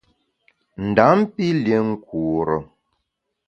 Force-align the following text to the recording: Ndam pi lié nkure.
Ndam 0.87 1.19
pi 1.33 1.45
lié 1.63 1.77
nkure. 1.89 2.57